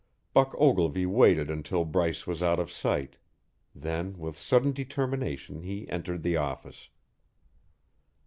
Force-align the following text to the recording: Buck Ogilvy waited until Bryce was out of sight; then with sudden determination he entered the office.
Buck 0.33 0.55
Ogilvy 0.57 1.05
waited 1.05 1.51
until 1.51 1.85
Bryce 1.85 2.25
was 2.25 2.41
out 2.41 2.57
of 2.59 2.71
sight; 2.71 3.17
then 3.75 4.17
with 4.17 4.35
sudden 4.35 4.71
determination 4.71 5.61
he 5.61 5.87
entered 5.89 6.23
the 6.23 6.37
office. 6.37 6.89